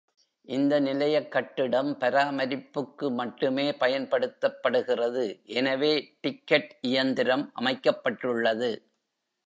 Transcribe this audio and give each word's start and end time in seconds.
இந்த 0.47 0.79
நிலைய 0.79 1.17
கட்டிடம் 1.27 1.91
பராமரிப்புக்கு 1.99 3.09
மட்டுமே 3.11 3.71
பயன்படுத்தப்படுகிறது, 3.79 5.25
எனவே 5.53 5.93
டிக்கெட் 6.21 6.77
இயந்திரம் 6.81 7.51
அமைக்கப்பட்டுள்ளது. 7.55 8.71